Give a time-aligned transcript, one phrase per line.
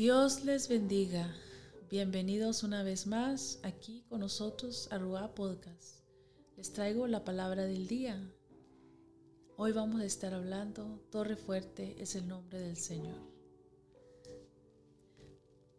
[0.00, 1.30] Dios les bendiga.
[1.90, 6.06] Bienvenidos una vez más aquí con nosotros a Ruá Podcast.
[6.56, 8.18] Les traigo la palabra del día.
[9.58, 13.18] Hoy vamos a estar hablando, Torre Fuerte es el nombre del Señor.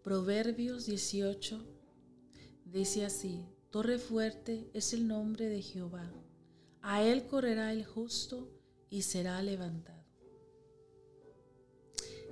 [0.03, 1.59] Proverbios 18
[2.65, 6.13] dice así, Torre Fuerte es el nombre de Jehová.
[6.83, 8.51] A él correrá el justo
[8.88, 10.00] y será levantado.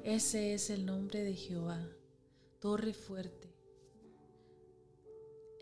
[0.04, 1.86] Ese es el nombre de Jehová,
[2.60, 3.54] torre fuerte.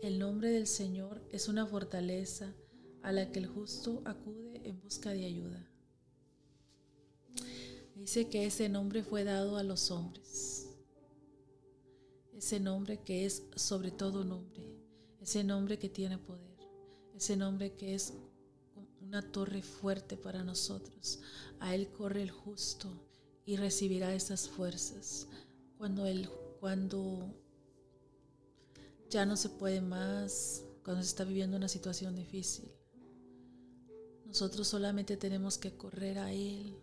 [0.00, 2.54] El nombre del Señor es una fortaleza
[3.02, 5.68] a la que el justo acude en busca de ayuda.
[7.96, 10.68] Dice que ese nombre fue dado a los hombres.
[12.32, 14.62] Ese nombre que es sobre todo nombre.
[15.20, 16.56] Ese nombre que tiene poder.
[17.16, 18.12] Ese nombre que es
[19.00, 21.18] una torre fuerte para nosotros.
[21.58, 23.07] A él corre el justo
[23.48, 25.26] y recibirá esas fuerzas
[25.78, 26.28] cuando él
[26.60, 27.34] cuando
[29.08, 32.70] ya no se puede más, cuando se está viviendo una situación difícil.
[34.26, 36.76] Nosotros solamente tenemos que correr a Él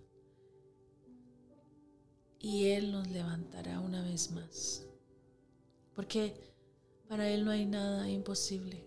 [2.40, 4.88] y Él nos levantará una vez más.
[5.94, 6.34] Porque
[7.08, 8.84] para Él no hay nada imposible,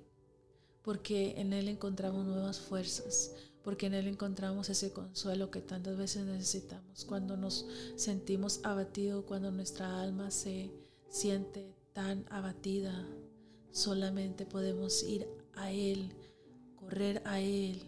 [0.82, 3.36] porque en Él encontramos nuevas fuerzas,
[3.68, 7.66] porque en Él encontramos ese consuelo que tantas veces necesitamos cuando nos
[7.96, 10.70] sentimos abatidos, cuando nuestra alma se
[11.10, 13.06] siente tan abatida.
[13.70, 16.10] Solamente podemos ir a Él,
[16.76, 17.82] correr a Él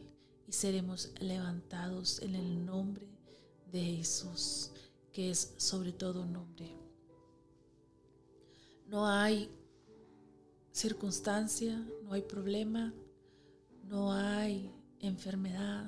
[0.47, 3.09] y seremos levantados en el nombre
[3.73, 4.73] de Jesús,
[5.15, 6.77] que es sobre todo nombre.
[8.87, 9.49] No hay
[10.73, 12.93] circunstancia, no hay problema,
[13.89, 14.71] no hay
[15.01, 15.87] enfermedad.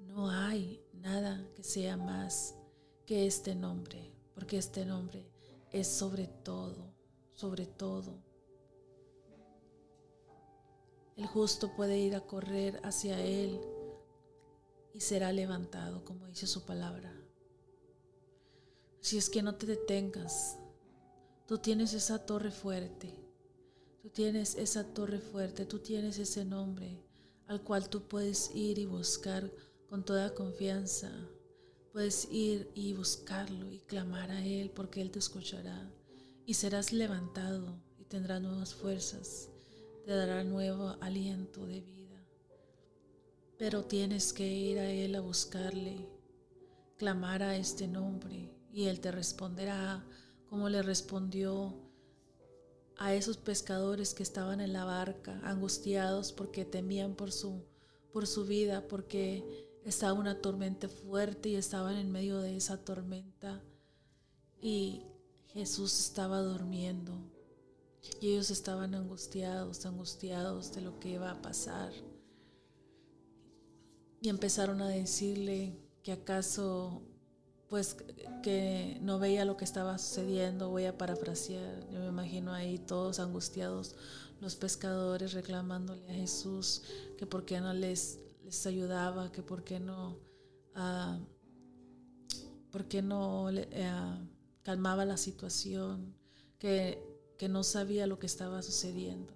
[0.00, 2.54] No hay nada que sea más
[3.04, 5.30] que este nombre, porque este nombre
[5.70, 6.94] es sobre todo,
[7.34, 8.22] sobre todo.
[11.16, 13.58] El justo puede ir a correr hacia Él
[14.92, 17.12] y será levantado, como dice su palabra.
[19.00, 20.58] Si es que no te detengas,
[21.46, 23.14] tú tienes esa torre fuerte,
[24.02, 27.05] tú tienes esa torre fuerte, tú tienes ese nombre
[27.46, 29.50] al cual tú puedes ir y buscar
[29.88, 31.10] con toda confianza.
[31.92, 35.90] Puedes ir y buscarlo y clamar a Él porque Él te escuchará
[36.44, 39.48] y serás levantado y tendrás nuevas fuerzas,
[40.04, 42.24] te dará nuevo aliento de vida.
[43.58, 46.06] Pero tienes que ir a Él a buscarle,
[46.98, 50.04] clamar a este nombre y Él te responderá
[50.46, 51.85] como le respondió
[52.98, 57.62] a esos pescadores que estaban en la barca, angustiados porque temían por su,
[58.12, 63.62] por su vida, porque estaba una tormenta fuerte y estaban en medio de esa tormenta
[64.60, 65.02] y
[65.48, 67.18] Jesús estaba durmiendo
[68.20, 71.92] y ellos estaban angustiados, angustiados de lo que iba a pasar.
[74.20, 77.02] Y empezaron a decirle que acaso
[77.68, 77.96] pues
[78.42, 83.18] que no veía lo que estaba sucediendo, voy a parafrasear, yo me imagino ahí todos
[83.18, 83.96] angustiados,
[84.40, 86.82] los pescadores reclamándole a Jesús
[87.18, 90.18] que por qué no les, les ayudaba, que por qué no,
[90.76, 91.18] uh,
[92.70, 94.28] por qué no uh,
[94.62, 96.14] calmaba la situación,
[96.58, 97.02] que,
[97.38, 99.34] que no sabía lo que estaba sucediendo.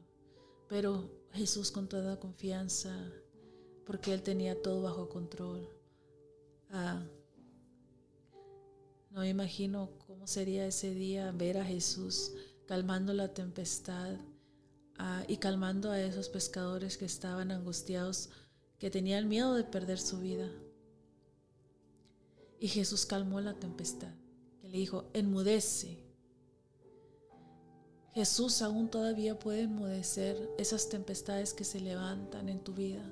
[0.69, 2.95] Pero Jesús con toda confianza,
[3.87, 5.69] porque Él tenía todo bajo control.
[6.71, 7.20] Uh,
[9.11, 12.33] no imagino cómo sería ese día ver a Jesús
[12.67, 14.17] calmando la tempestad
[14.97, 18.31] ah, y calmando a esos pescadores que estaban angustiados,
[18.79, 20.49] que tenían miedo de perder su vida.
[22.61, 24.15] Y Jesús calmó la tempestad,
[24.61, 25.99] que le dijo, enmudece.
[28.13, 33.03] Jesús aún todavía puede enmudecer esas tempestades que se levantan en tu vida.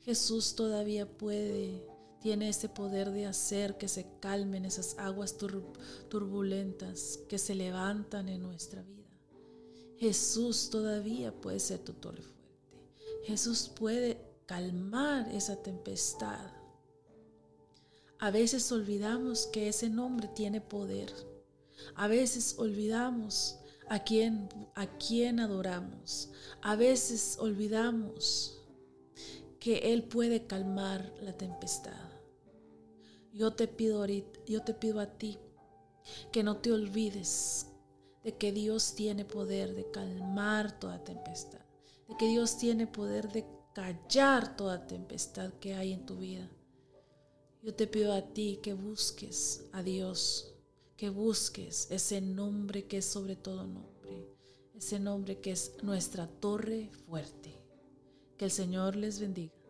[0.00, 1.86] Jesús todavía puede
[2.22, 5.36] tiene ese poder de hacer que se calmen esas aguas
[6.08, 9.02] turbulentas que se levantan en nuestra vida.
[9.98, 12.78] Jesús todavía puede ser tu torre fuerte.
[13.24, 16.50] Jesús puede calmar esa tempestad.
[18.18, 21.12] A veces olvidamos que ese nombre tiene poder.
[21.96, 23.58] A veces olvidamos
[23.88, 26.30] a quién, a quién adoramos.
[26.62, 28.62] A veces olvidamos
[29.58, 32.11] que Él puede calmar la tempestad.
[33.32, 35.38] Yo te pido a ti
[36.30, 37.66] que no te olvides
[38.22, 41.60] de que Dios tiene poder de calmar toda tempestad,
[42.08, 46.50] de que Dios tiene poder de callar toda tempestad que hay en tu vida.
[47.62, 50.54] Yo te pido a ti que busques a Dios,
[50.96, 54.28] que busques ese nombre que es sobre todo nombre,
[54.74, 57.58] ese nombre que es nuestra torre fuerte.
[58.36, 59.61] Que el Señor les bendiga.